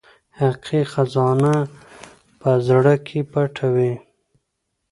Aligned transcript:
حقیقي 0.39 0.81
خزانه 0.91 1.55
په 2.39 2.51
زړه 2.67 2.93
کې 3.07 3.19
پټه 3.31 3.67
وي. 3.75 3.93